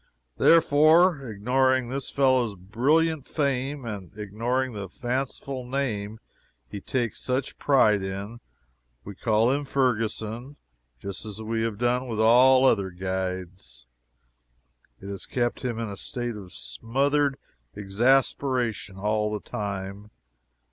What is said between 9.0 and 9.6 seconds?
we called